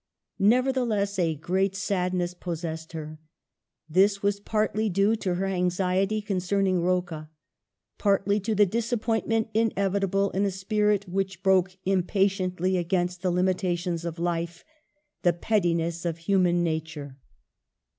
Never 0.39 0.73
theless 0.73 1.19
a 1.19 1.35
great 1.35 1.75
sadness 1.75 2.33
possessed 2.33 2.93
her. 2.93 3.19
This 3.87 4.23
was 4.23 4.39
partly 4.39 4.89
due 4.89 5.15
to 5.17 5.35
her 5.35 5.45
anxiety 5.45 6.23
concerning 6.23 6.81
Rocca— 6.81 7.29
partly 7.99 8.39
to 8.39 8.55
the 8.55 8.65
disappointment 8.65 9.49
inevitable 9.53 10.31
in 10.31 10.43
a 10.43 10.49
spirit 10.49 11.07
which 11.07 11.43
brokq 11.43 11.77
impatiently 11.85 12.77
against 12.77 13.21
the 13.21 13.31
limi 13.31 13.53
tations 13.53 14.03
of 14.03 14.17
life, 14.17 14.65
the 15.21 15.33
pettiness 15.33 16.03
of 16.03 16.17
human 16.17 16.63
nature. 16.63 17.19